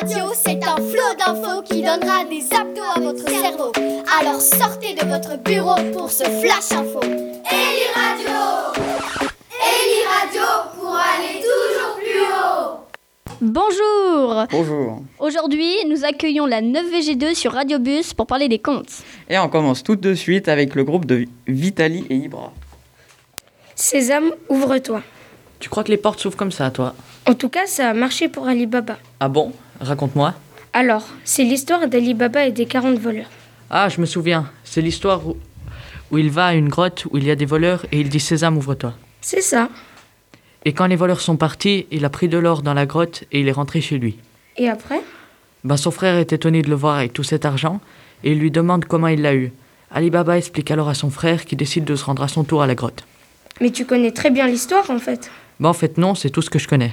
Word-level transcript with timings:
Radio, 0.00 0.26
c'est 0.34 0.62
un 0.62 0.76
flot 0.76 1.14
d'infos 1.18 1.62
qui 1.62 1.80
donnera 1.80 2.24
des 2.24 2.44
abdos 2.54 2.82
à 2.94 3.00
votre 3.00 3.26
cerveau. 3.28 3.72
Alors 4.20 4.40
sortez 4.40 4.94
de 4.94 5.06
votre 5.06 5.42
bureau 5.42 5.76
pour 5.92 6.10
ce 6.10 6.24
flash 6.24 6.72
info. 6.72 7.00
Eli 7.02 7.86
Radio 7.94 8.82
Eli 9.52 10.04
Radio 10.06 10.42
pour 10.74 10.94
aller 10.94 11.40
toujours 11.40 11.96
plus 11.96 12.20
haut 12.20 12.80
Bonjour 13.40 14.46
Bonjour. 14.50 15.02
Aujourd'hui, 15.18 15.72
nous 15.88 16.04
accueillons 16.04 16.44
la 16.44 16.60
9VG2 16.60 17.34
sur 17.34 17.52
Radio 17.52 17.78
Bus 17.78 18.12
pour 18.12 18.26
parler 18.26 18.48
des 18.48 18.58
contes. 18.58 19.02
Et 19.30 19.38
on 19.38 19.48
commence 19.48 19.82
tout 19.82 19.96
de 19.96 20.12
suite 20.14 20.48
avec 20.48 20.74
le 20.74 20.84
groupe 20.84 21.06
de 21.06 21.24
Vitali 21.46 22.04
et 22.10 22.16
Ibra. 22.16 22.52
Sésame, 23.74 24.32
ouvre-toi. 24.50 25.00
Tu 25.58 25.70
crois 25.70 25.84
que 25.84 25.90
les 25.90 25.96
portes 25.96 26.20
s'ouvrent 26.20 26.36
comme 26.36 26.52
ça, 26.52 26.70
toi? 26.70 26.94
En 27.26 27.32
tout 27.32 27.48
cas, 27.48 27.66
ça 27.66 27.88
a 27.88 27.94
marché 27.94 28.28
pour 28.28 28.46
Ali 28.46 28.66
Baba. 28.66 28.98
Ah 29.20 29.28
bon? 29.28 29.52
Raconte-moi. 29.80 30.34
Alors, 30.72 31.06
c'est 31.24 31.44
l'histoire 31.44 31.88
d'Ali 31.88 32.14
Baba 32.14 32.46
et 32.46 32.52
des 32.52 32.66
40 32.66 32.98
voleurs. 32.98 33.30
Ah, 33.70 33.88
je 33.88 34.00
me 34.00 34.06
souviens. 34.06 34.50
C'est 34.64 34.82
l'histoire 34.82 35.26
où, 35.26 35.36
où 36.10 36.18
il 36.18 36.30
va 36.30 36.46
à 36.46 36.54
une 36.54 36.68
grotte 36.68 37.06
où 37.10 37.18
il 37.18 37.24
y 37.24 37.30
a 37.30 37.36
des 37.36 37.46
voleurs 37.46 37.86
et 37.92 38.00
il 38.00 38.08
dit 38.08 38.20
Sésame, 38.20 38.56
ouvre-toi. 38.56 38.94
C'est 39.20 39.40
ça. 39.40 39.68
Et 40.64 40.72
quand 40.72 40.86
les 40.86 40.96
voleurs 40.96 41.20
sont 41.20 41.36
partis, 41.36 41.86
il 41.90 42.04
a 42.04 42.10
pris 42.10 42.28
de 42.28 42.38
l'or 42.38 42.62
dans 42.62 42.74
la 42.74 42.86
grotte 42.86 43.24
et 43.32 43.40
il 43.40 43.48
est 43.48 43.52
rentré 43.52 43.80
chez 43.80 43.98
lui. 43.98 44.18
Et 44.56 44.68
après? 44.68 45.00
Ben, 45.64 45.76
son 45.76 45.90
frère 45.90 46.16
est 46.16 46.32
étonné 46.32 46.62
de 46.62 46.68
le 46.68 46.74
voir 46.74 46.96
avec 46.96 47.12
tout 47.12 47.22
cet 47.22 47.44
argent 47.44 47.80
et 48.24 48.32
il 48.32 48.38
lui 48.38 48.50
demande 48.50 48.84
comment 48.84 49.08
il 49.08 49.22
l'a 49.22 49.34
eu. 49.34 49.52
Ali 49.90 50.10
Baba 50.10 50.36
explique 50.36 50.70
alors 50.70 50.88
à 50.88 50.94
son 50.94 51.10
frère 51.10 51.44
qui 51.44 51.56
décide 51.56 51.84
de 51.84 51.96
se 51.96 52.04
rendre 52.04 52.22
à 52.22 52.28
son 52.28 52.44
tour 52.44 52.62
à 52.62 52.66
la 52.66 52.74
grotte. 52.74 53.04
Mais 53.60 53.70
tu 53.70 53.86
connais 53.86 54.10
très 54.10 54.30
bien 54.30 54.46
l'histoire 54.46 54.90
en 54.90 54.98
fait. 54.98 55.30
Ben, 55.60 55.68
en 55.68 55.72
fait, 55.72 55.98
non, 55.98 56.14
c'est 56.14 56.30
tout 56.30 56.42
ce 56.42 56.50
que 56.50 56.58
je 56.58 56.68
connais. 56.68 56.92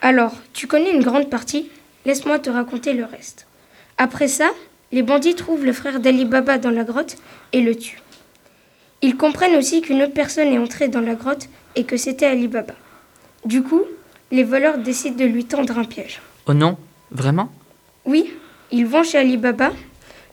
Alors, 0.00 0.32
tu 0.52 0.66
connais 0.66 0.92
une 0.92 1.02
grande 1.02 1.30
partie? 1.30 1.70
Laisse-moi 2.04 2.38
te 2.38 2.50
raconter 2.50 2.94
le 2.94 3.04
reste. 3.04 3.46
Après 3.98 4.28
ça, 4.28 4.50
les 4.90 5.02
bandits 5.02 5.34
trouvent 5.34 5.64
le 5.64 5.72
frère 5.72 6.00
d'Ali 6.00 6.24
Baba 6.24 6.58
dans 6.58 6.70
la 6.70 6.84
grotte 6.84 7.16
et 7.52 7.60
le 7.60 7.76
tuent. 7.76 8.00
Ils 9.00 9.16
comprennent 9.16 9.56
aussi 9.56 9.80
qu'une 9.80 10.02
autre 10.02 10.12
personne 10.14 10.48
est 10.48 10.58
entrée 10.58 10.88
dans 10.88 11.00
la 11.00 11.14
grotte 11.14 11.48
et 11.76 11.84
que 11.84 11.96
c'était 11.96 12.26
Ali 12.26 12.48
Baba. 12.48 12.74
Du 13.44 13.62
coup, 13.62 13.82
les 14.30 14.44
voleurs 14.44 14.78
décident 14.78 15.16
de 15.16 15.24
lui 15.24 15.44
tendre 15.44 15.78
un 15.78 15.84
piège. 15.84 16.20
Oh 16.46 16.54
non 16.54 16.76
Vraiment? 17.10 17.50
Oui, 18.04 18.32
ils 18.70 18.86
vont 18.86 19.02
chez 19.02 19.18
Ali 19.18 19.36
Baba. 19.36 19.70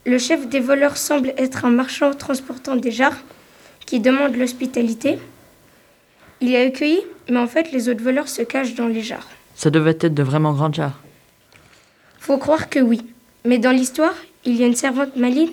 Le 0.06 0.18
chef 0.18 0.48
des 0.48 0.60
voleurs 0.60 0.98
semble 0.98 1.34
être 1.38 1.66
un 1.66 1.72
marchand 1.72 2.14
transportant 2.14 2.76
des 2.76 2.92
jarres 2.92 3.18
qui 3.86 4.00
demande 4.00 4.36
l'hospitalité. 4.36 5.20
Il 6.42 6.54
est 6.54 6.66
accueilli, 6.68 7.02
mais 7.30 7.40
en 7.40 7.48
fait, 7.48 7.72
les 7.72 7.90
autres 7.90 8.04
voleurs 8.04 8.30
se 8.30 8.42
cachent 8.42 8.76
dans 8.76 8.88
les 8.88 9.02
jarres. 9.02 9.28
Ça 9.56 9.70
devait 9.70 9.92
être 10.00 10.14
de 10.14 10.24
vraiment 10.24 10.54
grandes 10.54 10.76
jarres. 10.76 11.00
Faut 12.30 12.38
croire 12.38 12.70
que 12.70 12.78
oui. 12.78 13.02
Mais 13.44 13.58
dans 13.58 13.72
l'histoire, 13.72 14.14
il 14.46 14.56
y 14.56 14.64
a 14.64 14.68
une 14.68 14.76
servante 14.76 15.16
maligne 15.16 15.50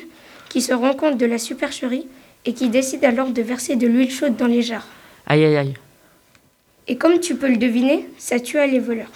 qui 0.50 0.60
se 0.60 0.74
rend 0.74 0.92
compte 0.92 1.16
de 1.16 1.24
la 1.24 1.38
supercherie 1.38 2.06
et 2.44 2.52
qui 2.52 2.68
décide 2.68 3.02
alors 3.02 3.30
de 3.30 3.40
verser 3.40 3.76
de 3.76 3.86
l'huile 3.86 4.10
chaude 4.10 4.36
dans 4.36 4.46
les 4.46 4.60
jarres. 4.60 4.86
Aïe 5.26 5.42
aïe 5.42 5.56
aïe. 5.56 5.74
Et 6.86 6.98
comme 6.98 7.18
tu 7.18 7.34
peux 7.34 7.48
le 7.48 7.56
deviner, 7.56 8.06
ça 8.18 8.38
tua 8.40 8.66
les 8.66 8.78
voleurs. 8.78 9.10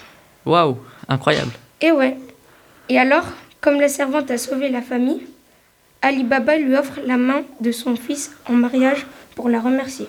Waouh 0.47 0.79
Incroyable. 1.07 1.51
Et 1.83 1.93
ouais. 1.93 2.17
Et 2.89 2.99
alors, 2.99 3.27
comme 3.61 3.79
la 3.79 3.89
servante 3.89 4.31
a 4.31 4.39
sauvé 4.39 4.71
la 4.71 4.81
famille, 4.81 5.21
Ali 6.01 6.25
Baba 6.25 6.57
lui 6.57 6.75
offre 6.75 7.01
la 7.05 7.19
main 7.19 7.43
de 7.61 7.73
son 7.73 7.95
fils 7.95 8.31
en 8.49 8.55
mariage 8.55 9.07
pour 9.35 9.51
la 9.51 9.61
remercier. 9.61 10.09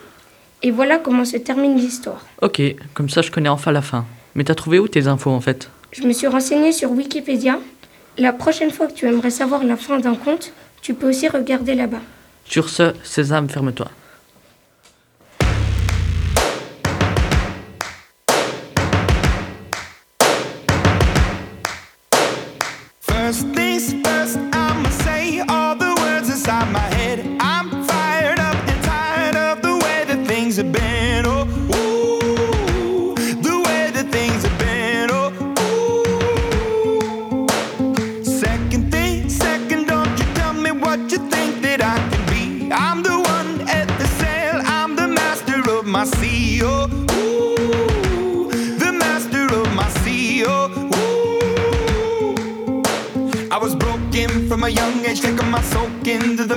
Et 0.64 0.72
voilà 0.72 1.00
comment 1.00 1.26
se 1.26 1.36
termine 1.36 1.76
l'histoire. 1.76 2.26
Ok, 2.42 2.62
comme 2.94 3.10
ça 3.10 3.22
je 3.22 3.30
connais 3.30 3.50
enfin 3.50 3.74
la 3.74 3.82
fin. 3.82 4.06
Mais 4.36 4.46
t'as 4.46 4.56
trouvé 4.56 4.80
où 4.80 4.88
tes 4.88 5.08
infos 5.08 5.32
en 5.32 5.42
fait? 5.42 5.70
Je 5.92 6.04
me 6.04 6.14
suis 6.14 6.28
renseignée 6.28 6.72
sur 6.72 6.92
Wikipédia. 6.92 7.60
La 8.18 8.32
prochaine 8.32 8.72
fois 8.72 8.88
que 8.88 8.94
tu 8.94 9.08
aimerais 9.08 9.30
savoir 9.30 9.64
la 9.64 9.76
fin 9.76 10.00
d'un 10.00 10.16
conte, 10.16 10.54
tu 10.82 10.94
peux 10.94 11.10
aussi 11.10 11.28
regarder 11.28 11.76
là-bas. 11.76 12.00
Sur 12.46 12.70
ce, 12.70 12.94
Sésame, 13.04 13.50
ferme-toi. 13.50 13.90
First 23.02 23.54
things 23.54 23.94
first, 24.04 24.40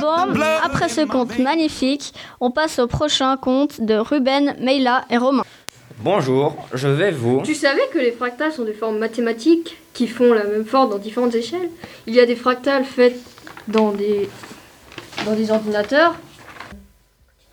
Bon, 0.00 0.26
après 0.62 0.88
ce 0.88 1.06
conte 1.06 1.38
magnifique, 1.38 2.12
on 2.40 2.50
passe 2.50 2.78
au 2.78 2.86
prochain 2.86 3.36
conte 3.36 3.80
de 3.80 3.94
Ruben, 3.94 4.56
Meila 4.60 5.04
et 5.10 5.16
Romain. 5.16 5.44
Bonjour, 6.00 6.56
je 6.74 6.88
vais 6.88 7.10
vous. 7.10 7.42
Tu 7.44 7.54
savais 7.54 7.88
que 7.92 7.98
les 7.98 8.12
fractales 8.12 8.52
sont 8.52 8.64
des 8.64 8.72
formes 8.72 8.98
mathématiques 8.98 9.78
qui 9.94 10.06
font 10.06 10.32
la 10.32 10.44
même 10.44 10.64
forme 10.64 10.90
dans 10.90 10.98
différentes 10.98 11.34
échelles? 11.34 11.70
Il 12.06 12.14
y 12.14 12.20
a 12.20 12.26
des 12.26 12.36
fractales 12.36 12.84
faites 12.84 13.20
dans 13.68 13.92
des, 13.92 14.28
dans 15.24 15.34
des 15.34 15.50
ordinateurs 15.50 16.14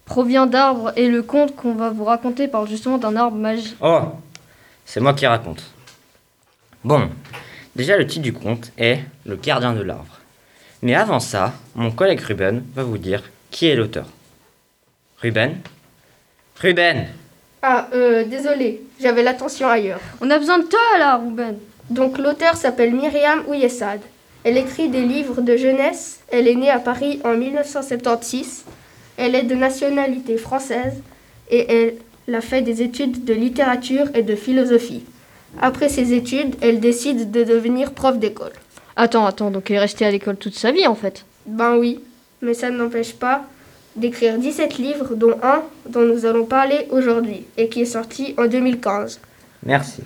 provient 0.05 0.47
d'arbres 0.47 0.93
et 0.95 1.09
le 1.09 1.21
conte 1.21 1.55
qu'on 1.55 1.73
va 1.73 1.89
vous 1.89 2.05
raconter 2.05 2.47
parle 2.47 2.67
justement 2.67 2.97
d'un 2.97 3.15
arbre 3.15 3.37
magique. 3.37 3.75
Oh, 3.81 4.01
c'est 4.85 5.01
moi 5.01 5.13
qui 5.13 5.27
raconte. 5.27 5.63
Bon, 6.83 7.09
déjà 7.77 7.95
le 7.95 8.05
titre 8.07 8.23
du 8.23 8.33
conte 8.33 8.71
est 8.77 8.99
Le 9.25 9.35
gardien 9.35 9.73
de 9.73 9.81
l'arbre. 9.81 10.19
Mais 10.81 10.95
avant 10.95 11.19
ça, 11.19 11.53
mon 11.75 11.91
collègue 11.91 12.19
Ruben 12.19 12.63
va 12.75 12.83
vous 12.83 12.97
dire 12.97 13.23
qui 13.51 13.67
est 13.67 13.75
l'auteur. 13.75 14.07
Ruben? 15.21 15.55
Ruben 16.59 17.07
Ah, 17.61 17.87
euh, 17.93 18.25
désolé, 18.25 18.81
j'avais 18.99 19.23
l'attention 19.23 19.67
ailleurs. 19.69 20.01
On 20.21 20.29
a 20.29 20.37
besoin 20.37 20.59
de 20.59 20.65
toi 20.65 20.79
là, 20.99 21.17
Ruben. 21.17 21.55
Donc 21.89 22.17
l'auteur 22.17 22.55
s'appelle 22.55 22.93
Myriam 22.93 23.43
Ouyessad. 23.47 24.01
Elle 24.43 24.57
écrit 24.57 24.89
des 24.89 25.03
livres 25.03 25.41
de 25.41 25.55
jeunesse. 25.55 26.19
Elle 26.29 26.47
est 26.47 26.55
née 26.55 26.69
à 26.69 26.79
Paris 26.79 27.21
en 27.23 27.35
1976. 27.35 28.65
Elle 29.17 29.35
est 29.35 29.43
de 29.43 29.55
nationalité 29.55 30.37
française 30.37 31.01
et 31.49 31.93
elle 32.27 32.35
a 32.35 32.41
fait 32.41 32.61
des 32.61 32.81
études 32.81 33.23
de 33.23 33.33
littérature 33.33 34.07
et 34.13 34.23
de 34.23 34.35
philosophie. 34.35 35.03
Après 35.61 35.89
ses 35.89 36.13
études, 36.13 36.55
elle 36.61 36.79
décide 36.79 37.31
de 37.31 37.43
devenir 37.43 37.91
prof 37.93 38.17
d'école. 38.19 38.53
Attends, 38.95 39.25
attends, 39.25 39.51
donc 39.51 39.69
elle 39.69 39.77
est 39.77 39.79
restée 39.79 40.05
à 40.05 40.11
l'école 40.11 40.37
toute 40.37 40.55
sa 40.55 40.71
vie 40.71 40.87
en 40.87 40.95
fait. 40.95 41.25
Ben 41.45 41.77
oui, 41.77 41.99
mais 42.41 42.53
ça 42.53 42.69
ne 42.69 42.77
n'empêche 42.77 43.13
pas 43.13 43.43
d'écrire 43.95 44.37
17 44.37 44.77
livres, 44.77 45.15
dont 45.15 45.35
un 45.41 45.63
dont 45.89 46.01
nous 46.01 46.25
allons 46.25 46.45
parler 46.45 46.87
aujourd'hui 46.91 47.45
et 47.57 47.69
qui 47.69 47.81
est 47.81 47.85
sorti 47.85 48.35
en 48.37 48.47
2015. 48.47 49.19
Merci. 49.63 50.03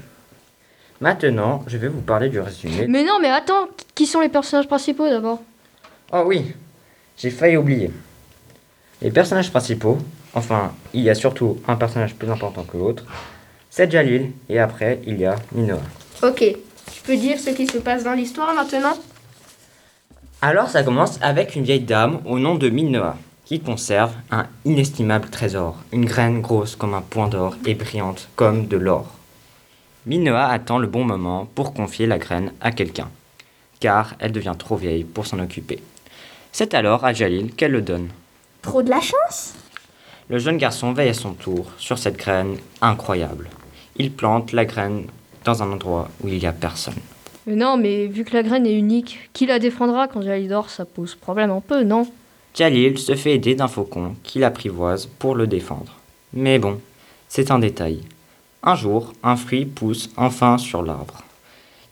Maintenant, 1.02 1.64
je 1.68 1.78
vais 1.78 1.88
vous 1.88 2.02
parler 2.02 2.30
du 2.30 2.40
résumé. 2.40 2.86
Mais 2.88 3.04
non, 3.04 3.20
mais 3.22 3.30
attends, 3.30 3.68
qui 3.96 4.06
sont 4.06 4.22
les 4.22 4.30
personnages 4.30 4.68
principaux 4.68 5.10
d'abord? 5.10 5.42
Oh 6.14 6.24
oui, 6.26 6.54
j'ai 7.18 7.32
failli 7.32 7.58
oublier. 7.58 7.92
Les 9.02 9.10
personnages 9.10 9.50
principaux, 9.50 9.98
enfin, 10.34 10.74
il 10.94 11.02
y 11.02 11.10
a 11.10 11.16
surtout 11.16 11.60
un 11.68 11.76
personnage 11.76 12.14
plus 12.14 12.30
important 12.30 12.64
que 12.64 12.78
l'autre, 12.78 13.06
c'est 13.72 13.90
Jalil, 13.90 14.34
et 14.50 14.60
après, 14.60 15.00
il 15.08 15.18
y 15.18 15.26
a 15.26 15.38
Minoa. 15.54 15.80
Ok, 16.22 16.44
tu 16.94 17.02
peux 17.04 17.16
dire 17.16 17.40
ce 17.40 17.52
qui 17.52 17.66
se 17.66 17.78
passe 17.78 18.04
dans 18.04 18.12
l'histoire 18.12 18.54
maintenant? 18.54 18.98
Alors 20.42 20.70
ça 20.70 20.84
commence 20.84 21.18
avec 21.22 21.56
une 21.56 21.64
vieille 21.64 21.80
dame 21.80 22.20
au 22.26 22.38
nom 22.38 22.56
de 22.56 22.68
Minoa, 22.68 23.16
qui 23.46 23.62
conserve 23.62 24.12
un 24.30 24.46
inestimable 24.66 25.30
trésor, 25.30 25.78
une 25.94 26.06
graine 26.06 26.42
grosse 26.42 26.76
comme 26.76 26.94
un 26.94 27.02
point 27.02 27.30
d'or 27.30 27.56
et 27.66 27.74
brillante 27.74 28.28
comme 28.36 28.68
de 28.68 28.76
l'or. 28.76 29.08
Minoa 30.06 30.48
attend 30.48 30.78
le 30.78 30.88
bon 30.88 31.06
moment 31.06 31.48
pour 31.56 31.74
confier 31.74 32.08
la 32.08 32.18
graine 32.18 32.52
à 32.60 32.72
quelqu'un, 32.72 33.10
car 33.80 34.16
elle 34.20 34.34
devient 34.34 34.56
trop 34.60 34.76
vieille 34.76 35.06
pour 35.06 35.26
s'en 35.26 35.40
occuper. 35.40 35.82
C'est 36.52 36.74
alors 36.74 37.06
à 37.06 37.14
Jalil 37.14 37.54
qu'elle 37.54 37.72
le 37.72 37.82
donne. 37.82 38.10
Trop 38.62 38.82
de 38.84 38.90
la 38.90 39.00
chance? 39.00 39.54
Le 40.28 40.40
jeune 40.40 40.58
garçon 40.58 40.92
veille 40.92 41.10
à 41.10 41.14
son 41.14 41.34
tour 41.34 41.68
sur 41.78 41.98
cette 41.98 42.18
graine 42.18 42.58
incroyable. 42.82 43.50
Il 43.98 44.12
plante 44.12 44.52
la 44.52 44.66
graine 44.66 45.06
dans 45.44 45.64
un 45.64 45.72
endroit 45.72 46.10
où 46.24 46.28
il 46.28 46.38
n'y 46.38 46.46
a 46.46 46.54
personne. 46.54 46.96
Mais 47.48 47.56
non, 47.56 47.78
mais 47.78 48.08
vu 48.08 48.24
que 48.24 48.34
la 48.34 48.44
graine 48.44 48.66
est 48.66 48.78
unique, 48.78 49.30
qui 49.34 49.46
la 49.46 49.60
défendra 49.60 50.08
quand 50.08 50.22
Jalil 50.22 50.48
dort 50.48 50.70
Ça 50.70 50.86
pose 50.86 51.16
problème 51.16 51.50
un 51.50 51.62
peu, 51.62 51.84
non? 51.84 52.08
Jalil 52.54 52.98
se 53.00 53.16
fait 53.16 53.34
aider 53.36 53.56
d'un 53.56 53.68
faucon 53.68 54.16
qui 54.24 54.40
l'apprivoise 54.40 55.06
pour 55.06 55.36
le 55.36 55.48
défendre. 55.48 55.96
Mais 56.34 56.60
bon, 56.60 56.80
c'est 57.30 57.50
un 57.50 57.60
détail. 57.60 58.02
Un 58.64 58.76
jour, 58.76 59.14
un 59.24 59.36
fruit 59.36 59.66
pousse 59.66 60.10
enfin 60.18 60.58
sur 60.58 60.84
l'arbre. 60.84 61.24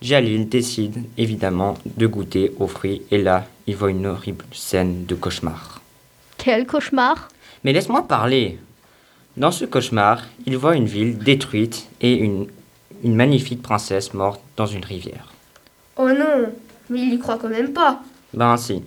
Jalil 0.01 0.47
décide 0.47 1.03
évidemment 1.17 1.75
de 1.97 2.07
goûter 2.07 2.53
au 2.59 2.67
fruit 2.67 3.01
et 3.11 3.17
là, 3.17 3.45
il 3.67 3.75
voit 3.75 3.89
une 3.89 4.05
horrible 4.05 4.45
scène 4.51 5.05
de 5.05 5.15
cauchemar. 5.15 5.81
Quel 6.37 6.65
cauchemar? 6.65 7.27
Mais 7.63 7.73
laisse-moi 7.73 8.07
parler. 8.07 8.59
Dans 9.39 9.51
ce 9.51 9.63
cauchemar, 9.63 10.23
il 10.45 10.57
voit 10.57 10.75
une 10.75 10.85
ville 10.85 11.17
détruite 11.17 11.87
et 12.01 12.13
une, 12.13 12.47
une 13.05 13.15
magnifique 13.15 13.61
princesse 13.61 14.13
morte 14.13 14.41
dans 14.57 14.65
une 14.65 14.83
rivière. 14.83 15.31
Oh 15.95 16.09
non, 16.09 16.51
mais 16.89 16.99
il 16.99 17.13
y 17.13 17.19
croit 17.19 17.37
quand 17.37 17.47
même 17.47 17.71
pas. 17.71 18.01
Ben 18.33 18.57
si. 18.57 18.83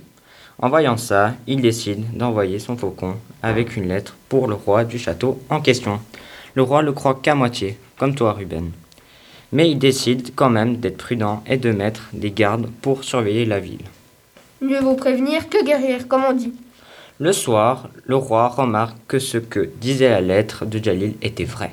En 0.58 0.68
voyant 0.68 0.98
ça, 0.98 1.32
il 1.46 1.62
décide 1.62 2.04
d'envoyer 2.14 2.58
son 2.58 2.76
faucon 2.76 3.16
avec 3.42 3.78
une 3.78 3.88
lettre 3.88 4.14
pour 4.28 4.46
le 4.46 4.54
roi 4.54 4.84
du 4.84 4.98
château 4.98 5.40
en 5.48 5.62
question. 5.62 6.00
Le 6.54 6.60
roi 6.60 6.82
le 6.82 6.92
croit 6.92 7.18
qu'à 7.22 7.34
moitié, 7.34 7.78
comme 7.96 8.14
toi 8.14 8.34
Ruben. 8.34 8.72
Mais 9.52 9.70
il 9.70 9.78
décide 9.78 10.34
quand 10.34 10.50
même 10.50 10.76
d'être 10.76 10.98
prudent 10.98 11.42
et 11.46 11.56
de 11.56 11.72
mettre 11.72 12.10
des 12.12 12.30
gardes 12.30 12.68
pour 12.82 13.04
surveiller 13.04 13.46
la 13.46 13.58
ville. 13.58 13.86
Mieux 14.60 14.80
vaut 14.80 14.96
prévenir 14.96 15.48
que 15.48 15.64
guérir, 15.64 16.06
comme 16.08 16.24
on 16.24 16.34
dit. 16.34 16.52
Le 17.22 17.32
soir, 17.32 17.88
le 18.04 18.16
roi 18.16 18.48
remarque 18.48 18.96
que 19.06 19.20
ce 19.20 19.38
que 19.38 19.60
disait 19.60 20.10
la 20.10 20.20
lettre 20.20 20.66
de 20.66 20.82
Jalil 20.82 21.14
était 21.22 21.44
vrai, 21.44 21.70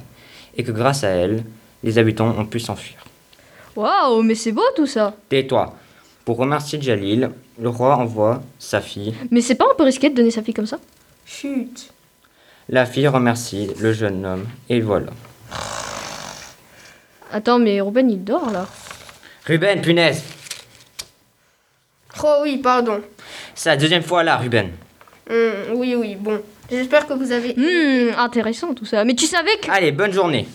et 0.56 0.64
que 0.64 0.72
grâce 0.72 1.04
à 1.04 1.08
elle, 1.08 1.44
les 1.82 1.98
habitants 1.98 2.36
ont 2.38 2.46
pu 2.46 2.60
s'enfuir. 2.60 3.04
Waouh, 3.76 4.22
mais 4.22 4.36
c'est 4.36 4.52
beau 4.52 4.62
tout 4.76 4.86
ça 4.86 5.16
Tais-toi. 5.28 5.76
Pour 6.24 6.38
remercier 6.38 6.80
Jalil, 6.80 7.32
le 7.60 7.68
roi 7.68 7.96
envoie 7.96 8.44
sa 8.60 8.80
fille. 8.80 9.16
Mais 9.32 9.42
c'est 9.42 9.56
pas 9.56 9.66
un 9.66 9.74
peu 9.76 9.86
risqué 9.86 10.12
de 10.12 10.16
donner 10.16 10.30
sa 10.30 10.44
fille 10.44 10.54
comme 10.54 10.68
ça? 10.68 10.78
Chut. 11.26 11.94
La 12.70 12.86
fille 12.86 13.08
remercie 13.08 13.72
le 13.80 13.92
jeune 13.92 14.24
homme, 14.28 14.46
et 14.70 14.82
voilà. 14.82 15.10
Attends, 17.34 17.58
mais 17.58 17.82
Ruben 17.82 18.08
il 18.12 18.24
dort 18.24 18.52
là. 18.52 18.68
Ruben, 19.48 19.82
punaise 19.82 20.24
Oh 22.24 22.42
oui, 22.44 22.58
pardon. 22.58 23.02
C'est 23.56 23.70
la 23.70 23.78
deuxième 23.78 24.04
fois 24.04 24.22
là, 24.22 24.38
Ruben. 24.38 24.70
Hum, 25.30 25.76
oui, 25.76 25.96
oui, 25.96 26.16
bon. 26.16 26.42
J'espère 26.70 27.08
que 27.08 27.14
vous 27.14 27.32
avez... 27.32 27.54
Hmm, 27.56 28.18
intéressant 28.18 28.74
tout 28.74 28.86
ça. 28.86 29.04
Mais 29.04 29.14
tu 29.14 29.26
savais 29.26 29.58
que. 29.62 29.70
Allez, 29.72 29.92
bonne 29.92 30.14
journée. 30.14 30.48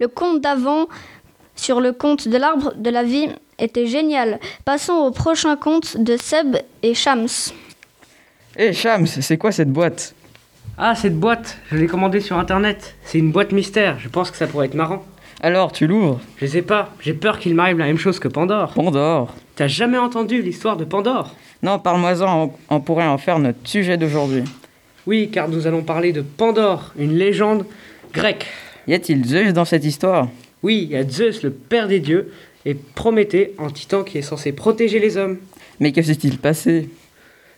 Le 0.00 0.06
conte 0.06 0.40
d'avant 0.40 0.86
sur 1.56 1.80
le 1.80 1.92
conte 1.92 2.28
de 2.28 2.36
l'arbre 2.36 2.72
de 2.76 2.88
la 2.88 3.02
vie 3.02 3.28
était 3.58 3.86
génial. 3.86 4.38
Passons 4.64 4.92
au 4.92 5.10
prochain 5.10 5.56
conte 5.56 5.96
de 5.96 6.16
Seb 6.16 6.56
et 6.84 6.94
Shams. 6.94 7.26
Hé 8.56 8.72
Shams, 8.72 9.06
c'est 9.06 9.36
quoi 9.36 9.50
cette 9.50 9.72
boîte? 9.72 10.14
Ah, 10.76 10.94
cette 10.94 11.18
boîte, 11.18 11.58
je 11.72 11.76
l'ai 11.76 11.88
commandée 11.88 12.20
sur 12.20 12.38
internet. 12.38 12.94
C'est 13.02 13.18
une 13.18 13.32
boîte 13.32 13.50
mystère, 13.50 13.98
je 13.98 14.08
pense 14.08 14.30
que 14.30 14.36
ça 14.36 14.46
pourrait 14.46 14.66
être 14.66 14.74
marrant. 14.74 15.04
Alors, 15.40 15.72
tu 15.72 15.88
l'ouvres? 15.88 16.20
Je 16.36 16.46
sais 16.46 16.62
pas, 16.62 16.90
j'ai 17.00 17.14
peur 17.14 17.40
qu'il 17.40 17.56
m'arrive 17.56 17.78
la 17.78 17.86
même 17.86 17.98
chose 17.98 18.20
que 18.20 18.28
Pandore. 18.28 18.74
Pandore? 18.74 19.34
T'as 19.56 19.66
jamais 19.66 19.98
entendu 19.98 20.42
l'histoire 20.42 20.76
de 20.76 20.84
Pandore? 20.84 21.34
Non, 21.64 21.80
parle-moi-en, 21.80 22.44
on, 22.44 22.76
on 22.76 22.80
pourrait 22.80 23.06
en 23.06 23.18
faire 23.18 23.40
notre 23.40 23.58
sujet 23.64 23.96
d'aujourd'hui. 23.96 24.44
Oui, 25.08 25.28
car 25.32 25.48
nous 25.48 25.66
allons 25.66 25.82
parler 25.82 26.12
de 26.12 26.22
Pandore, 26.22 26.92
une 26.96 27.16
légende 27.16 27.66
grecque. 28.12 28.46
Y 28.88 28.94
a-t-il 28.94 29.22
Zeus 29.26 29.52
dans 29.52 29.66
cette 29.66 29.84
histoire? 29.84 30.30
Oui, 30.62 30.84
il 30.84 30.92
y 30.92 30.96
a 30.96 31.06
Zeus, 31.06 31.42
le 31.42 31.50
père 31.50 31.88
des 31.88 32.00
dieux, 32.00 32.32
et 32.64 32.72
Prométhée, 32.74 33.52
un 33.58 33.68
titan 33.68 34.02
qui 34.02 34.16
est 34.16 34.22
censé 34.22 34.50
protéger 34.50 34.98
les 34.98 35.18
hommes. 35.18 35.36
Mais 35.78 35.92
que 35.92 36.00
s'est-il 36.00 36.38
passé? 36.38 36.88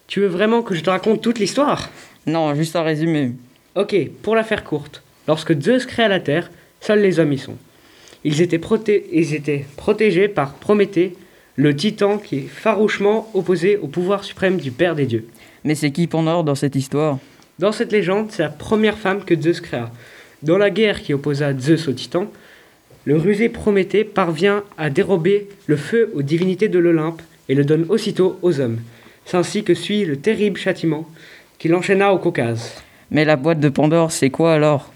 Tu 0.09 0.19
veux 0.19 0.27
vraiment 0.27 0.63
que 0.63 0.75
je 0.75 0.83
te 0.83 0.91
raconte 0.91 1.23
toute 1.23 1.39
l'histoire? 1.39 1.89
Non, 2.27 2.53
juste 2.57 2.75
un 2.75 2.83
résumé. 2.83 3.31
Ok, 3.77 3.95
pour 4.23 4.35
la 4.35 4.43
faire 4.43 4.65
courte, 4.65 5.05
lorsque 5.29 5.59
Zeus 5.61 5.87
créa 5.87 6.09
la 6.09 6.19
Terre, 6.19 6.51
seuls 6.81 7.01
les 7.01 7.21
hommes 7.21 7.33
y 7.33 7.39
sont. 7.39 7.57
Ils 8.25 8.43
étaient, 8.43 8.59
proté- 8.59 9.05
ils 9.13 9.33
étaient 9.33 9.65
protégés 9.77 10.27
par 10.27 10.55
Prométhée, 10.55 11.15
le 11.55 11.77
titan 11.77 12.19
qui 12.19 12.39
est 12.39 12.49
farouchement 12.49 13.31
opposé 13.35 13.77
au 13.77 13.87
pouvoir 13.87 14.25
suprême 14.25 14.57
du 14.57 14.73
père 14.73 14.97
des 14.97 15.07
dieux. 15.07 15.29
Mais 15.63 15.77
c'est 15.77 15.93
qui 15.93 16.09
Pandore 16.09 16.43
dans 16.43 16.57
cette 16.57 16.75
histoire? 16.75 17.21
Dans 17.61 17.71
cette 17.71 17.93
légende, 17.93 18.33
c'est 18.33 18.43
la 18.43 18.49
première 18.49 18.99
femme 18.99 19.23
que 19.25 19.41
Zeus 19.41 19.61
créa. 19.61 19.93
Dans 20.43 20.57
la 20.57 20.71
guerre 20.71 21.03
qui 21.03 21.13
opposa 21.13 21.53
Zeus 21.59 21.89
au 21.89 21.93
titan, 21.93 22.31
le 23.05 23.17
rusé 23.17 23.49
Prométhée 23.49 24.05
parvient 24.05 24.63
à 24.79 24.89
dérober 24.89 25.49
le 25.67 25.77
feu 25.77 26.11
aux 26.15 26.23
divinités 26.23 26.69
de 26.69 26.79
l'Olympe 26.79 27.23
et 27.49 27.55
le 27.55 27.65
donne 27.65 27.87
aussitôt 27.89 28.39
aux 28.43 28.61
hommes. 28.61 28.79
C'est 29.25 29.37
ainsi 29.37 29.65
que 29.65 29.75
suit 29.75 30.05
le 30.05 30.17
terrible 30.17 30.59
châtiment 30.59 31.07
qui 31.59 31.69
l'enchaîna 31.69 32.13
au 32.13 32.19
Caucase. 32.19 32.75
Mais 33.11 33.25
la 33.25 33.37
boîte 33.37 33.61
de 33.61 33.69
Pandore, 33.69 34.13
c'est 34.13 34.31
quoi 34.31 34.55
alors? 34.55 34.93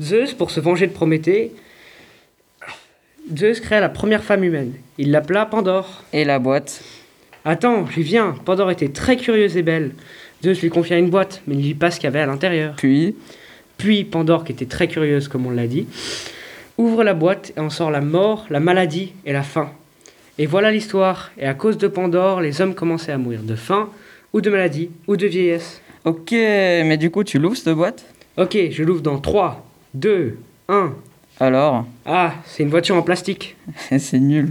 Zeus, 0.00 0.34
pour 0.34 0.50
se 0.50 0.60
venger 0.60 0.86
de 0.86 0.92
Prométhée, 0.92 1.52
Zeus 3.36 3.60
créa 3.60 3.80
la 3.80 3.88
première 3.88 4.22
femme 4.22 4.44
humaine. 4.44 4.72
Il 4.98 5.10
l'appela 5.10 5.46
Pandore. 5.46 6.04
Et 6.12 6.24
la 6.24 6.38
boîte? 6.38 6.82
Attends, 7.44 7.86
j'y 7.86 8.02
viens. 8.02 8.36
Pandore 8.44 8.70
était 8.70 8.88
très 8.88 9.16
curieuse 9.16 9.56
et 9.56 9.62
belle. 9.62 9.92
Zeus 10.44 10.60
lui 10.62 10.70
confia 10.70 10.96
une 10.96 11.10
boîte, 11.10 11.42
mais 11.46 11.54
ne 11.54 11.60
dit 11.60 11.74
pas 11.74 11.90
ce 11.90 11.96
qu'il 11.96 12.04
y 12.04 12.08
avait 12.08 12.20
à 12.20 12.26
l'intérieur. 12.26 12.74
Puis? 12.76 13.16
Puis 13.80 14.04
Pandore, 14.04 14.44
qui 14.44 14.52
était 14.52 14.66
très 14.66 14.88
curieuse 14.88 15.26
comme 15.26 15.46
on 15.46 15.50
l'a 15.50 15.66
dit, 15.66 15.86
ouvre 16.76 17.02
la 17.02 17.14
boîte 17.14 17.54
et 17.56 17.60
en 17.60 17.70
sort 17.70 17.90
la 17.90 18.02
mort, 18.02 18.44
la 18.50 18.60
maladie 18.60 19.14
et 19.24 19.32
la 19.32 19.42
faim. 19.42 19.70
Et 20.36 20.44
voilà 20.44 20.70
l'histoire. 20.70 21.30
Et 21.38 21.46
à 21.46 21.54
cause 21.54 21.78
de 21.78 21.88
Pandore, 21.88 22.42
les 22.42 22.60
hommes 22.60 22.74
commençaient 22.74 23.12
à 23.12 23.16
mourir 23.16 23.42
de 23.42 23.54
faim, 23.54 23.88
ou 24.34 24.42
de 24.42 24.50
maladie, 24.50 24.90
ou 25.06 25.16
de 25.16 25.26
vieillesse. 25.26 25.80
Ok, 26.04 26.32
mais 26.32 26.98
du 26.98 27.10
coup, 27.10 27.24
tu 27.24 27.38
l'ouvres 27.38 27.56
cette 27.56 27.74
boîte? 27.74 28.04
Ok, 28.36 28.58
je 28.70 28.84
l'ouvre 28.84 29.00
dans 29.00 29.18
3, 29.18 29.66
2, 29.94 30.36
1. 30.68 30.92
Alors? 31.40 31.86
Ah, 32.04 32.34
c'est 32.44 32.62
une 32.62 32.68
voiture 32.68 32.96
en 32.96 33.02
plastique. 33.02 33.56
C'est 33.98 34.20
nul. 34.20 34.50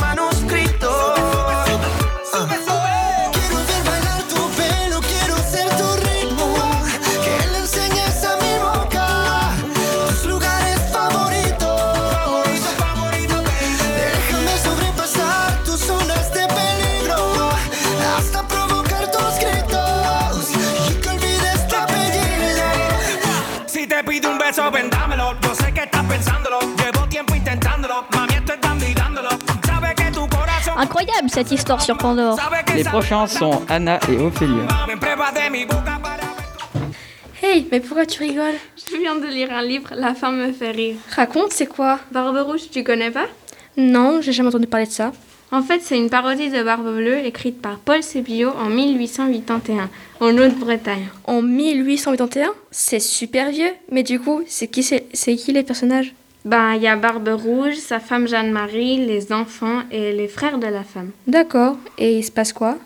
cette 31.31 31.51
histoire 31.51 31.81
sur 31.81 31.97
Pandore. 31.97 32.37
Les 32.75 32.83
prochains 32.83 33.25
sont 33.25 33.61
Anna 33.69 33.99
et 34.09 34.17
para. 34.99 35.31
Hey, 37.41 37.67
mais 37.71 37.79
pourquoi 37.79 38.05
tu 38.05 38.19
rigoles? 38.19 38.55
Je 38.91 38.97
viens 38.97 39.15
de 39.15 39.27
lire 39.27 39.51
un 39.51 39.63
livre, 39.63 39.93
La 39.95 40.13
fin 40.13 40.31
me 40.31 40.51
fait 40.51 40.71
rire. 40.71 40.95
Raconte, 41.15 41.53
c'est 41.53 41.67
quoi? 41.67 41.99
Barbe 42.11 42.37
Rouge, 42.37 42.69
tu 42.69 42.83
connais 42.83 43.11
pas? 43.11 43.27
Non, 43.77 44.19
j'ai 44.21 44.33
jamais 44.33 44.49
entendu 44.49 44.67
parler 44.67 44.85
de 44.85 44.91
ça. 44.91 45.13
En 45.53 45.61
fait, 45.61 45.81
c'est 45.81 45.97
une 45.97 46.09
parodie 46.09 46.49
de 46.49 46.63
Barbe 46.63 46.95
Bleue 46.95 47.25
écrite 47.25 47.61
par 47.61 47.79
Paul 47.79 48.03
Sébillot 48.03 48.51
en 48.51 48.65
1881, 48.69 49.89
en 50.19 50.37
Haute-Bretagne. 50.37 51.07
En 51.25 51.41
1881 51.41 52.49
C'est 52.71 52.99
super 52.99 53.51
vieux. 53.51 53.71
Mais 53.89 54.03
du 54.03 54.19
coup, 54.19 54.41
c'est 54.47 54.67
qui, 54.67 54.83
c'est, 54.83 55.07
c'est 55.13 55.35
qui 55.35 55.53
les 55.53 55.63
personnages? 55.63 56.13
Ben, 56.43 56.73
il 56.73 56.81
y 56.81 56.87
a 56.87 56.95
Barbe 56.95 57.29
Rouge, 57.29 57.75
sa 57.75 57.99
femme 57.99 58.27
Jeanne-Marie, 58.27 59.05
les 59.05 59.31
enfants 59.31 59.83
et 59.91 60.11
les 60.11 60.27
frères 60.27 60.57
de 60.57 60.67
la 60.67 60.83
femme. 60.83 61.11
D'accord. 61.27 61.77
Et 61.97 62.17
il 62.17 62.23
se 62.23 62.31
passe 62.31 62.51
quoi? 62.51 62.77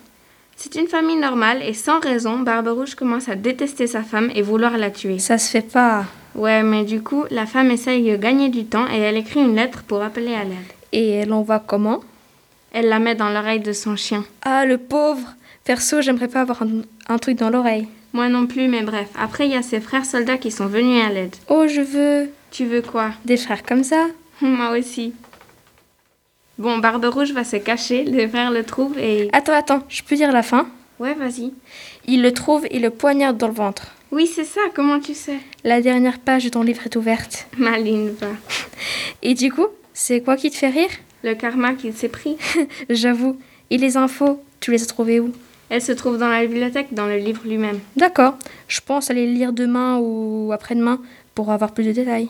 C'est 0.57 0.75
une 0.75 0.87
famille 0.87 1.17
normale 1.17 1.61
et 1.63 1.73
sans 1.73 1.99
raison, 1.99 2.39
Barbe 2.39 2.67
Rouge 2.67 2.95
commence 2.95 3.29
à 3.29 3.35
détester 3.35 3.87
sa 3.87 4.03
femme 4.03 4.29
et 4.35 4.41
vouloir 4.41 4.77
la 4.77 4.89
tuer. 4.89 5.19
Ça 5.19 5.37
se 5.37 5.49
fait 5.49 5.69
pas. 5.69 6.05
Ouais, 6.33 6.63
mais 6.63 6.83
du 6.83 7.01
coup, 7.01 7.23
la 7.29 7.45
femme 7.45 7.71
essaye 7.71 8.09
de 8.11 8.17
gagner 8.17 8.49
du 8.49 8.65
temps 8.65 8.87
et 8.89 8.99
elle 8.99 9.17
écrit 9.17 9.39
une 9.39 9.55
lettre 9.55 9.83
pour 9.83 10.01
appeler 10.01 10.33
à 10.33 10.43
l'aide. 10.43 10.57
Et 10.91 11.11
elle 11.11 11.31
envoie 11.31 11.63
comment? 11.65 12.01
Elle 12.73 12.89
la 12.89 12.99
met 12.99 13.15
dans 13.15 13.29
l'oreille 13.29 13.61
de 13.61 13.71
son 13.71 13.95
chien. 13.95 14.25
Ah, 14.43 14.65
le 14.65 14.77
pauvre 14.77 15.35
Perso, 15.63 16.01
j'aimerais 16.01 16.27
pas 16.27 16.41
avoir 16.41 16.61
un, 16.61 16.81
un 17.07 17.17
truc 17.17 17.37
dans 17.37 17.49
l'oreille. 17.49 17.87
Moi 18.11 18.29
non 18.29 18.47
plus, 18.47 18.67
mais 18.67 18.81
bref. 18.81 19.09
Après, 19.17 19.45
il 19.45 19.53
y 19.53 19.57
a 19.57 19.61
ses 19.61 19.79
frères 19.79 20.05
soldats 20.05 20.37
qui 20.37 20.51
sont 20.51 20.67
venus 20.67 21.03
à 21.05 21.09
l'aide. 21.09 21.35
Oh, 21.49 21.67
je 21.67 21.81
veux 21.81 22.29
Tu 22.55 22.63
veux 22.63 22.81
quoi? 22.81 23.11
Des 23.25 23.35
frères 23.35 23.63
comme 23.63 23.83
ça? 23.83 24.07
Moi 24.41 24.77
aussi. 24.77 25.13
Bon, 26.57 26.77
Barbe 26.77 27.03
Rouge 27.03 27.33
va 27.33 27.43
se 27.43 27.57
cacher, 27.57 28.05
les 28.05 28.29
frères 28.29 28.49
le 28.49 28.63
trouvent 28.63 28.97
et... 28.97 29.27
Attends, 29.33 29.51
attends, 29.51 29.83
je 29.89 30.01
peux 30.03 30.15
dire 30.15 30.31
la 30.31 30.41
fin? 30.41 30.65
Ouais, 30.97 31.13
vas-y. 31.15 31.51
Il 32.07 32.21
le 32.21 32.31
trouve 32.31 32.65
et 32.71 32.79
le 32.79 32.91
poignarde 32.91 33.35
dans 33.35 33.49
le 33.49 33.53
ventre. 33.53 33.93
Oui, 34.09 34.25
c'est 34.25 34.45
ça, 34.45 34.61
comment 34.73 35.01
tu 35.01 35.13
sais? 35.13 35.39
La 35.65 35.81
dernière 35.81 36.17
page 36.17 36.45
de 36.45 36.49
ton 36.49 36.63
livre 36.63 36.85
est 36.85 36.95
ouverte. 36.95 37.45
Maline 37.57 38.11
va. 38.11 38.29
Et 39.21 39.33
du 39.33 39.51
coup, 39.51 39.67
c'est 39.93 40.21
quoi 40.21 40.37
qui 40.37 40.49
te 40.49 40.55
fait 40.55 40.69
rire? 40.69 40.91
Le 41.25 41.35
karma 41.35 41.73
qu'il 41.73 41.91
s'est 41.91 42.07
pris. 42.07 42.37
J'avoue. 42.89 43.37
Et 43.69 43.77
les 43.77 43.97
infos, 43.97 44.41
tu 44.61 44.71
les 44.71 44.81
as 44.81 44.85
trouvées 44.85 45.19
où? 45.19 45.33
Elle 45.67 45.81
se 45.81 45.91
trouve 45.91 46.17
dans 46.17 46.29
la 46.29 46.45
bibliothèque, 46.45 46.93
dans 46.93 47.07
le 47.07 47.17
livre 47.17 47.41
lui-même. 47.43 47.81
D'accord. 47.97 48.37
Je 48.69 48.79
pense 48.79 49.11
aller 49.11 49.25
le 49.25 49.33
lire 49.33 49.51
demain 49.51 49.97
ou 49.99 50.53
après-demain 50.53 51.01
pour 51.33 51.51
avoir 51.51 51.73
plus 51.73 51.83
de 51.83 51.91
détails. 51.91 52.29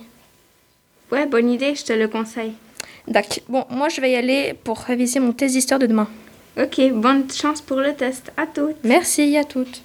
Ouais, 1.12 1.26
bonne 1.26 1.50
idée, 1.50 1.76
je 1.76 1.84
te 1.84 1.94
le 1.94 2.08
conseille. 2.08 2.54
D'accord. 3.08 3.44
Bon, 3.48 3.66
moi 3.70 3.90
je 3.90 4.02
vais 4.02 4.12
y 4.12 4.16
aller 4.16 4.54
pour 4.64 4.80
réviser 4.80 5.20
mon 5.20 5.32
test 5.32 5.54
d'histoire 5.54 5.80
de 5.80 5.88
demain. 5.88 6.08
Ok, 6.58 6.80
bonne 6.94 7.30
chance 7.32 7.62
pour 7.62 7.78
le 7.78 7.94
test. 7.94 8.32
À 8.38 8.48
toutes. 8.48 8.78
Merci 8.84 9.38
à 9.38 9.44
toutes. 9.44 9.84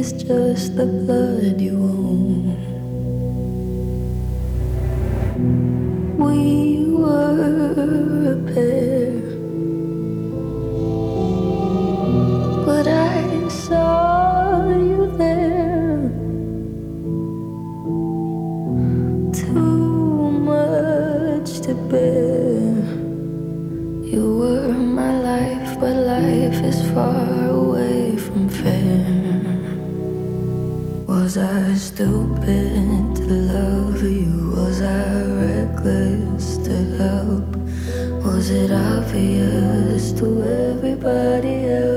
Is 0.00 0.12
just 0.12 0.76
the 0.76 0.86
blood 0.86 1.60
you 1.60 1.76
own. 1.76 2.56
We 6.16 6.40
were 7.02 8.32
a 8.32 8.36
pair, 8.50 9.12
but 12.64 12.86
I 12.88 13.48
saw 13.48 14.70
you 14.88 15.02
there. 15.18 16.00
Too 19.42 20.30
much 20.52 21.50
to 21.66 21.74
bear. 21.92 22.72
You 24.12 24.24
were 24.40 24.72
my 24.72 25.12
life, 25.30 25.78
but 25.78 25.94
life 26.14 26.58
is 26.64 26.80
far 26.92 27.50
away 27.50 28.16
from 28.16 28.48
fair. 28.48 29.19
Was 31.30 31.38
I 31.38 31.74
stupid 31.74 33.14
to 33.14 33.22
love 33.22 34.02
you? 34.02 34.50
Was 34.56 34.82
I 34.82 35.22
reckless 35.22 36.56
to 36.56 36.74
help? 36.98 37.46
Was 38.24 38.50
it 38.50 38.72
obvious 38.72 40.10
to 40.18 40.26
everybody 40.42 41.66
else 41.66 41.89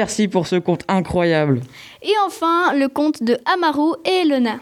Merci 0.00 0.28
pour 0.28 0.46
ce 0.46 0.56
conte 0.56 0.82
incroyable. 0.88 1.60
Et 2.00 2.14
enfin, 2.24 2.72
le 2.72 2.88
conte 2.88 3.22
de 3.22 3.36
Amaru 3.44 3.96
et 4.06 4.22
Elena. 4.22 4.58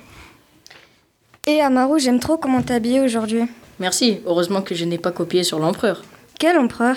Et 1.46 1.60
Amaru, 1.60 2.00
j'aime 2.00 2.18
trop 2.18 2.36
comment 2.38 2.60
t'es 2.60 2.74
habillée 2.74 3.00
aujourd'hui. 3.00 3.42
Merci, 3.78 4.18
heureusement 4.26 4.62
que 4.62 4.74
je 4.74 4.84
n'ai 4.84 4.98
pas 4.98 5.12
copié 5.12 5.44
sur 5.44 5.60
l'empereur. 5.60 6.02
Quel 6.40 6.58
empereur? 6.58 6.96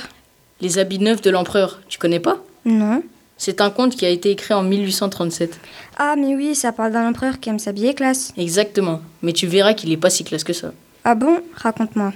Les 0.59 0.79
habits 0.79 0.97
neufs 0.97 1.21
de 1.21 1.29
l'empereur, 1.29 1.81
tu 1.87 1.99
connais 1.99 2.19
pas? 2.19 2.39
Non. 2.65 3.03
C'est 3.37 3.61
un 3.61 3.69
conte 3.69 3.95
qui 3.95 4.07
a 4.07 4.09
été 4.09 4.31
écrit 4.31 4.55
en 4.55 4.63
1837. 4.63 5.59
Ah, 5.99 6.15
mais 6.17 6.33
oui, 6.33 6.55
ça 6.55 6.71
parle 6.71 6.93
d'un 6.93 7.07
empereur 7.07 7.39
qui 7.39 7.49
aime 7.49 7.59
s'habiller 7.59 7.93
classe. 7.93 8.33
Exactement, 8.39 9.01
mais 9.21 9.33
tu 9.33 9.45
verras 9.45 9.75
qu'il 9.75 9.91
est 9.91 9.97
pas 9.97 10.09
si 10.09 10.23
classe 10.23 10.43
que 10.43 10.53
ça. 10.53 10.73
Ah 11.03 11.13
bon? 11.13 11.41
Raconte-moi. 11.53 12.11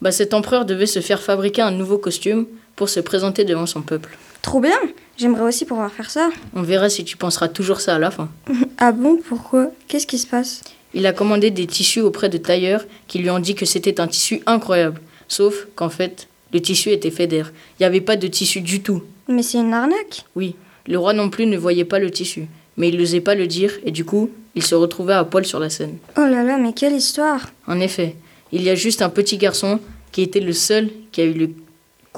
Bah 0.00 0.12
cet 0.12 0.32
empereur 0.32 0.64
devait 0.64 0.86
se 0.86 1.00
faire 1.00 1.20
fabriquer 1.20 1.60
un 1.60 1.72
nouveau 1.72 1.98
costume 1.98 2.46
pour 2.74 2.88
se 2.88 3.00
présenter 3.00 3.44
devant 3.44 3.66
son 3.66 3.82
peuple. 3.82 4.16
Trop 4.42 4.60
bien 4.60 4.78
J'aimerais 5.16 5.42
aussi 5.42 5.64
pouvoir 5.64 5.90
faire 5.90 6.10
ça. 6.10 6.30
On 6.54 6.62
verra 6.62 6.88
si 6.88 7.04
tu 7.04 7.16
penseras 7.16 7.48
toujours 7.48 7.80
ça 7.80 7.96
à 7.96 7.98
la 7.98 8.12
fin. 8.12 8.28
ah 8.78 8.92
bon 8.92 9.18
Pourquoi? 9.28 9.72
Qu'est-ce 9.88 10.06
qui 10.06 10.18
se 10.18 10.26
passe? 10.28 10.62
Il 10.94 11.06
a 11.06 11.12
commandé 11.12 11.50
des 11.50 11.66
tissus 11.66 12.00
auprès 12.00 12.28
de 12.28 12.38
tailleurs 12.38 12.84
qui 13.08 13.18
lui 13.18 13.28
ont 13.30 13.40
dit 13.40 13.54
que 13.56 13.66
c'était 13.66 14.00
un 14.00 14.06
tissu 14.06 14.40
incroyable. 14.46 15.00
Sauf 15.26 15.66
qu'en 15.74 15.90
fait, 15.90 16.28
le 16.52 16.60
tissu 16.60 16.90
était 16.90 17.10
fait 17.10 17.26
d'air. 17.26 17.52
Il 17.78 17.82
n'y 17.82 17.86
avait 17.86 18.00
pas 18.00 18.16
de 18.16 18.28
tissu 18.28 18.60
du 18.60 18.80
tout. 18.80 19.02
Mais 19.28 19.42
c'est 19.42 19.58
une 19.58 19.74
arnaque 19.74 20.24
Oui, 20.36 20.54
le 20.86 20.98
roi 20.98 21.12
non 21.12 21.30
plus 21.30 21.46
ne 21.46 21.58
voyait 21.58 21.84
pas 21.84 21.98
le 21.98 22.10
tissu. 22.10 22.46
Mais 22.76 22.88
il 22.88 22.98
n'osait 22.98 23.20
pas 23.20 23.34
le 23.34 23.46
dire 23.48 23.72
et 23.84 23.90
du 23.90 24.04
coup, 24.04 24.30
il 24.54 24.62
se 24.62 24.74
retrouvait 24.74 25.14
à 25.14 25.24
poil 25.24 25.44
sur 25.44 25.58
la 25.58 25.68
scène. 25.68 25.98
Oh 26.16 26.20
là 26.20 26.42
là, 26.44 26.58
mais 26.58 26.72
quelle 26.72 26.94
histoire 26.94 27.48
En 27.66 27.80
effet, 27.80 28.14
il 28.52 28.62
y 28.62 28.70
a 28.70 28.74
juste 28.74 29.02
un 29.02 29.10
petit 29.10 29.36
garçon 29.36 29.80
qui 30.12 30.22
était 30.22 30.40
le 30.40 30.52
seul 30.52 30.90
qui 31.12 31.20
a 31.20 31.24
eu 31.24 31.34
le 31.34 31.50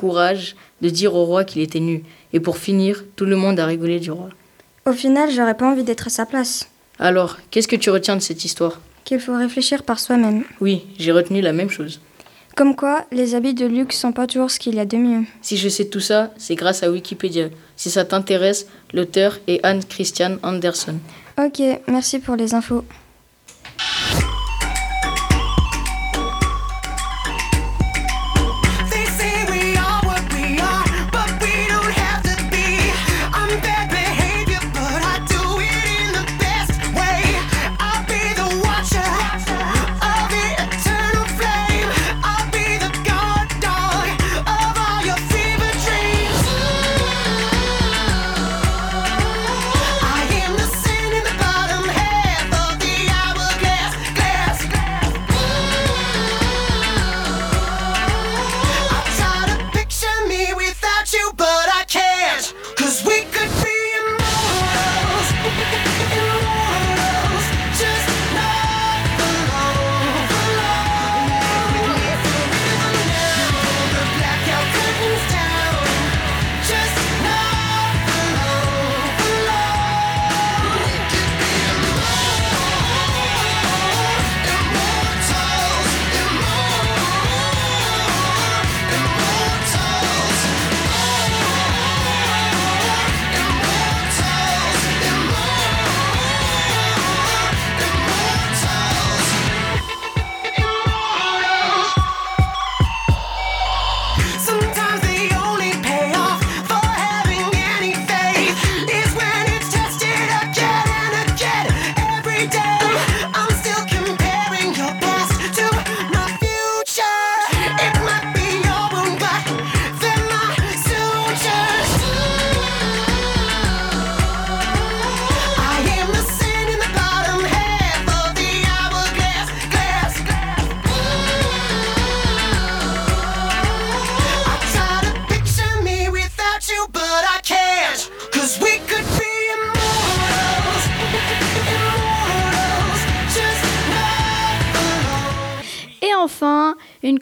courage 0.00 0.56
de 0.80 0.88
dire 0.88 1.14
au 1.14 1.24
roi 1.24 1.44
qu'il 1.44 1.62
était 1.62 1.80
nu. 1.80 2.02
Et 2.32 2.40
pour 2.40 2.56
finir, 2.56 3.04
tout 3.16 3.26
le 3.26 3.36
monde 3.36 3.60
a 3.60 3.66
rigolé 3.66 4.00
du 4.00 4.10
roi. 4.10 4.30
Au 4.86 4.92
final, 4.92 5.30
j'aurais 5.30 5.56
pas 5.56 5.70
envie 5.70 5.84
d'être 5.84 6.06
à 6.06 6.10
sa 6.10 6.26
place. 6.26 6.68
Alors, 6.98 7.36
qu'est-ce 7.50 7.68
que 7.68 7.76
tu 7.76 7.90
retiens 7.90 8.16
de 8.16 8.22
cette 8.22 8.44
histoire? 8.44 8.80
Qu'il 9.04 9.20
faut 9.20 9.36
réfléchir 9.36 9.82
par 9.82 9.98
soi-même. 9.98 10.44
Oui, 10.60 10.86
j'ai 10.98 11.12
retenu 11.12 11.40
la 11.40 11.52
même 11.52 11.70
chose. 11.70 12.00
Comme 12.56 12.74
quoi, 12.74 13.06
les 13.12 13.34
habits 13.34 13.54
de 13.54 13.66
luxe 13.66 13.98
sont 13.98 14.12
pas 14.12 14.26
toujours 14.26 14.50
ce 14.50 14.58
qu'il 14.58 14.74
y 14.74 14.80
a 14.80 14.84
de 14.84 14.96
mieux. 14.96 15.24
Si 15.40 15.56
je 15.56 15.68
sais 15.68 15.86
tout 15.86 16.00
ça, 16.00 16.32
c'est 16.36 16.56
grâce 16.56 16.82
à 16.82 16.90
Wikipédia. 16.90 17.48
Si 17.76 17.90
ça 17.90 18.04
t'intéresse, 18.04 18.66
l'auteur 18.92 19.38
est 19.46 19.60
Anne 19.62 19.84
Christian 19.84 20.36
Anderson. 20.42 20.96
Ok, 21.38 21.62
merci 21.88 22.18
pour 22.18 22.36
les 22.36 22.54
infos. 22.54 22.84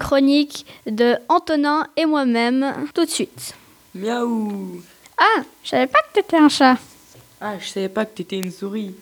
Une 0.01 0.07
chronique 0.07 0.65
de 0.87 1.17
Antonin 1.29 1.85
et 1.97 2.07
moi-même 2.07 2.73
tout 2.95 3.05
de 3.05 3.11
suite. 3.11 3.55
Miaou 3.97 4.81
Ah, 5.17 5.43
je 5.65 5.71
savais 5.71 5.87
pas 5.89 5.99
que 6.09 6.21
t'étais 6.21 6.37
un 6.37 6.49
chat. 6.49 6.77
Ah, 7.41 7.55
je 7.61 7.67
savais 7.69 7.89
pas 7.89 8.05
que 8.05 8.15
t'étais 8.15 8.37
une 8.39 8.53
souris. 8.53 8.95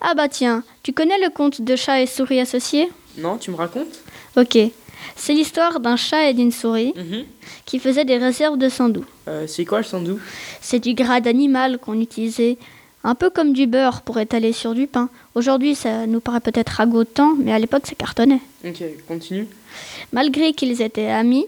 Ah 0.00 0.14
bah 0.14 0.28
tiens, 0.28 0.62
tu 0.82 0.92
connais 0.94 1.18
le 1.18 1.28
conte 1.28 1.60
de 1.60 1.76
chat 1.76 2.00
et 2.00 2.06
souris 2.06 2.40
associés? 2.40 2.90
Non, 3.18 3.36
tu 3.36 3.50
me 3.50 3.56
racontes? 3.56 4.00
Ok. 4.36 4.56
C'est 5.16 5.34
l'histoire 5.34 5.80
d'un 5.80 5.96
chat 5.96 6.30
et 6.30 6.34
d'une 6.34 6.52
souris 6.52 6.94
Mhm. 6.96 7.24
qui 7.66 7.78
faisaient 7.78 8.06
des 8.06 8.16
réserves 8.16 8.56
de 8.56 8.70
sandou. 8.70 9.04
Euh, 9.28 9.46
C'est 9.46 9.66
quoi 9.66 9.78
le 9.78 9.84
sandou? 9.84 10.18
C'est 10.62 10.78
du 10.78 10.94
gras 10.94 11.20
d'animal 11.20 11.78
qu'on 11.78 12.00
utilisait 12.00 12.56
un 13.04 13.14
peu 13.14 13.30
comme 13.30 13.52
du 13.52 13.66
beurre 13.66 14.02
pour 14.02 14.18
étaler 14.18 14.52
sur 14.52 14.74
du 14.74 14.86
pain. 14.86 15.08
Aujourd'hui, 15.34 15.74
ça 15.74 16.06
nous 16.06 16.20
paraît 16.20 16.40
peut-être 16.40 16.70
ragoûtant, 16.70 17.34
mais 17.38 17.52
à 17.52 17.58
l'époque, 17.58 17.86
ça 17.86 17.94
cartonnait. 17.94 18.40
Ok, 18.64 18.82
continue. 19.08 19.46
Malgré 20.12 20.52
qu'ils 20.52 20.82
étaient 20.82 21.08
amis, 21.08 21.46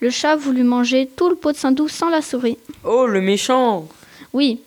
le 0.00 0.10
chat 0.10 0.36
voulut 0.36 0.62
manger 0.64 1.08
tout 1.16 1.28
le 1.28 1.34
pot 1.34 1.52
de 1.52 1.56
saindoux 1.56 1.88
sans 1.88 2.08
la 2.08 2.22
souris. 2.22 2.58
Oh, 2.84 3.06
le 3.06 3.20
méchant 3.20 3.88
Oui. 4.32 4.60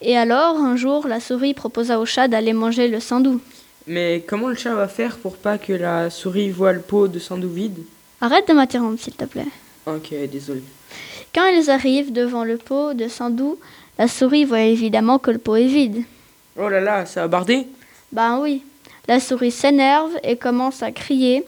Et 0.00 0.16
alors, 0.16 0.56
un 0.56 0.76
jour, 0.76 1.06
la 1.06 1.20
souris 1.20 1.54
proposa 1.54 1.98
au 1.98 2.06
chat 2.06 2.28
d'aller 2.28 2.52
manger 2.52 2.88
le 2.88 3.00
saindoux. 3.00 3.40
Mais 3.86 4.24
comment 4.26 4.48
le 4.48 4.56
chat 4.56 4.74
va 4.74 4.88
faire 4.88 5.16
pour 5.18 5.36
pas 5.36 5.58
que 5.58 5.72
la 5.72 6.10
souris 6.10 6.50
voie 6.50 6.72
le 6.72 6.80
pot 6.80 7.06
de 7.06 7.18
sandou 7.18 7.48
vide? 7.48 7.78
Arrête 8.20 8.48
de 8.48 8.52
m'interrompre, 8.52 9.00
s'il 9.00 9.14
te 9.14 9.24
plaît. 9.24 9.46
Ok, 9.86 10.12
désolé. 10.30 10.62
Quand 11.34 11.46
ils 11.46 11.70
arrivent 11.70 12.12
devant 12.12 12.44
le 12.44 12.56
pot 12.56 12.94
de 12.94 13.08
saindoux, 13.08 13.58
la 13.98 14.08
souris 14.08 14.44
voit 14.44 14.60
évidemment 14.60 15.18
que 15.18 15.30
le 15.30 15.38
pot 15.38 15.56
est 15.56 15.66
vide. 15.66 16.02
Oh 16.58 16.68
là 16.68 16.80
là, 16.80 17.06
ça 17.06 17.22
a 17.22 17.28
bardé 17.28 17.66
Ben 18.12 18.38
oui. 18.40 18.62
La 19.08 19.20
souris 19.20 19.50
s'énerve 19.52 20.12
et 20.22 20.36
commence 20.36 20.82
à 20.82 20.90
crier. 20.90 21.44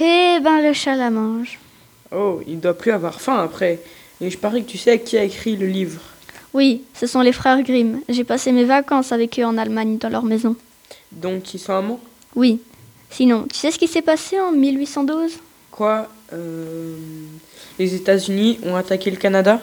Eh 0.00 0.38
ben 0.42 0.60
le 0.62 0.72
chat 0.72 0.94
la 0.94 1.10
mange. 1.10 1.58
Oh, 2.12 2.40
il 2.46 2.60
doit 2.60 2.76
plus 2.76 2.92
avoir 2.92 3.20
faim 3.20 3.38
après. 3.42 3.80
Et 4.20 4.30
je 4.30 4.38
parie 4.38 4.64
que 4.64 4.70
tu 4.70 4.78
sais 4.78 5.00
qui 5.00 5.16
a 5.16 5.24
écrit 5.24 5.56
le 5.56 5.66
livre. 5.66 6.00
Oui, 6.54 6.84
ce 6.94 7.06
sont 7.06 7.20
les 7.20 7.32
frères 7.32 7.62
Grimm. 7.62 8.00
J'ai 8.08 8.24
passé 8.24 8.52
mes 8.52 8.64
vacances 8.64 9.12
avec 9.12 9.38
eux 9.38 9.44
en 9.44 9.58
Allemagne 9.58 9.98
dans 9.98 10.08
leur 10.08 10.22
maison. 10.22 10.56
Donc 11.12 11.54
ils 11.54 11.58
sont 11.58 11.74
amants? 11.74 12.00
Oui. 12.34 12.60
Sinon, 13.10 13.46
tu 13.50 13.58
sais 13.58 13.70
ce 13.70 13.78
qui 13.78 13.88
s'est 13.88 14.02
passé 14.02 14.40
en 14.40 14.52
1812 14.52 15.38
Quoi 15.70 16.08
euh, 16.32 16.96
Les 17.78 17.94
États-Unis 17.94 18.58
ont 18.64 18.74
attaqué 18.74 19.10
le 19.10 19.16
Canada? 19.16 19.60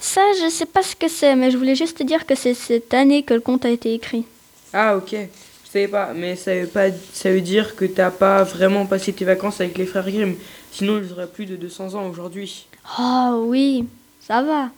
Ça, 0.00 0.22
je 0.42 0.48
sais 0.48 0.66
pas 0.66 0.82
ce 0.82 0.96
que 0.96 1.08
c'est, 1.08 1.36
mais 1.36 1.50
je 1.50 1.58
voulais 1.58 1.74
juste 1.74 1.98
te 1.98 2.02
dire 2.02 2.24
que 2.24 2.34
c'est 2.34 2.54
cette 2.54 2.94
année 2.94 3.22
que 3.22 3.34
le 3.34 3.40
conte 3.40 3.66
a 3.66 3.68
été 3.68 3.92
écrit. 3.92 4.24
Ah 4.72 4.96
ok, 4.96 5.10
je 5.10 5.70
savais 5.70 5.88
pas, 5.88 6.12
mais 6.14 6.36
ça 6.36 6.54
veut, 6.58 6.66
pas, 6.66 6.86
ça 7.12 7.30
veut 7.30 7.42
dire 7.42 7.76
que 7.76 7.84
t'as 7.84 8.10
pas 8.10 8.42
vraiment 8.42 8.86
passé 8.86 9.12
tes 9.12 9.26
vacances 9.26 9.60
avec 9.60 9.76
les 9.76 9.84
frères 9.84 10.06
Grimm. 10.06 10.36
Sinon 10.72 10.98
ils 10.98 11.12
auraient 11.12 11.26
plus 11.26 11.44
de 11.44 11.56
200 11.56 11.94
ans 11.94 12.08
aujourd'hui. 12.08 12.66
Oh 12.98 13.44
oui, 13.46 13.84
ça 14.20 14.42
va. 14.42 14.70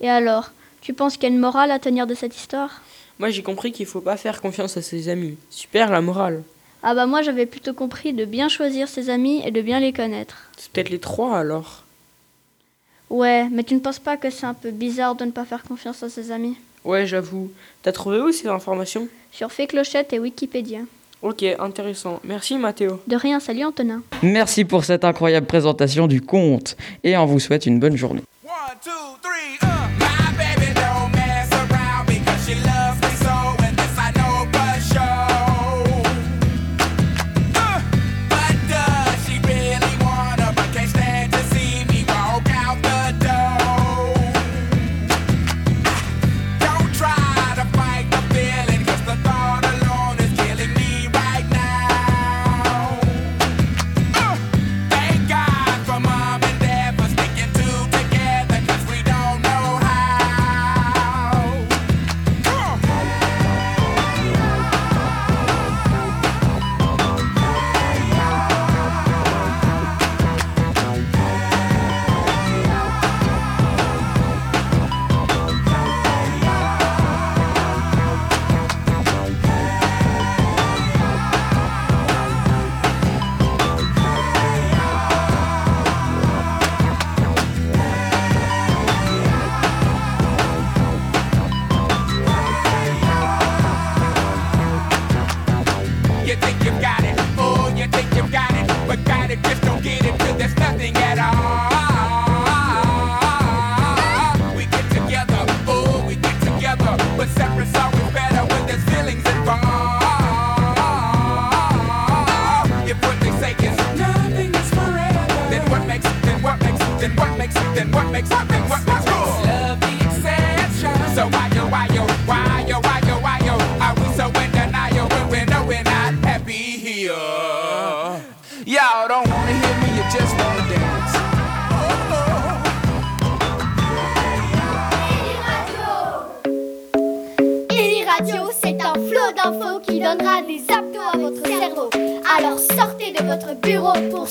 Et 0.00 0.08
alors, 0.08 0.50
tu 0.80 0.94
penses 0.94 1.14
qu'il 1.14 1.24
y 1.24 1.26
a 1.26 1.34
une 1.34 1.40
morale 1.40 1.70
à 1.70 1.78
tenir 1.78 2.06
de 2.06 2.14
cette 2.14 2.34
histoire? 2.34 2.80
Moi 3.18 3.28
j'ai 3.28 3.42
compris 3.42 3.72
qu'il 3.72 3.84
faut 3.84 4.00
pas 4.00 4.16
faire 4.16 4.40
confiance 4.40 4.78
à 4.78 4.82
ses 4.82 5.10
amis. 5.10 5.36
Super 5.50 5.90
la 5.90 6.00
morale. 6.00 6.42
Ah 6.82 6.94
bah 6.94 7.04
moi 7.04 7.20
j'avais 7.20 7.44
plutôt 7.44 7.74
compris 7.74 8.14
de 8.14 8.24
bien 8.24 8.48
choisir 8.48 8.88
ses 8.88 9.10
amis 9.10 9.42
et 9.44 9.50
de 9.50 9.60
bien 9.60 9.78
les 9.78 9.92
connaître. 9.92 10.48
C'est 10.56 10.72
peut-être 10.72 10.88
les 10.88 11.00
trois 11.00 11.36
alors. 11.36 11.84
Ouais, 13.10 13.48
mais 13.50 13.64
tu 13.64 13.74
ne 13.74 13.80
penses 13.80 13.98
pas 13.98 14.16
que 14.16 14.30
c'est 14.30 14.46
un 14.46 14.54
peu 14.54 14.70
bizarre 14.70 15.16
de 15.16 15.24
ne 15.24 15.32
pas 15.32 15.44
faire 15.44 15.62
confiance 15.64 16.02
à 16.02 16.08
ses 16.08 16.30
amis 16.30 16.56
Ouais 16.84 17.06
j'avoue. 17.06 17.50
T'as 17.82 17.92
trouvé 17.92 18.20
où 18.20 18.32
ces 18.32 18.48
informations 18.48 19.08
Sur 19.32 19.52
Fée 19.52 19.66
Clochette 19.66 20.12
et 20.12 20.18
Wikipédia. 20.18 20.78
Ok, 21.22 21.42
intéressant. 21.58 22.20
Merci 22.24 22.56
Mathéo. 22.56 23.00
De 23.06 23.16
rien, 23.16 23.40
salut 23.40 23.64
Antonin. 23.64 24.02
Merci 24.22 24.64
pour 24.64 24.84
cette 24.84 25.04
incroyable 25.04 25.46
présentation 25.46 26.06
du 26.06 26.22
conte 26.22 26.76
et 27.04 27.16
on 27.18 27.26
vous 27.26 27.40
souhaite 27.40 27.66
une 27.66 27.78
bonne 27.78 27.96
journée. 27.96 28.22
My 28.42 29.69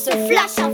bureau 0.09 0.27
pour 0.27 0.27
ce 0.27 0.27
flash 0.27 0.68